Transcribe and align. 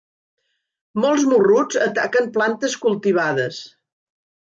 Molts 1.03 1.27
morruts 1.35 1.79
ataquen 1.89 2.33
plantes 2.41 2.79
cultivades. 2.89 3.65